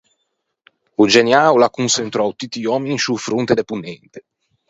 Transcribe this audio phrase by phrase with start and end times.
[1.01, 4.19] O geneâ o l’à conçentrou tutti i òmmi in sciô fronte de Ponente.